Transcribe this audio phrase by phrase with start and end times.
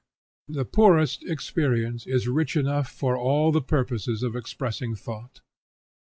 [0.47, 5.41] The poorest experience is rich enough for all the purposes of expressing thought.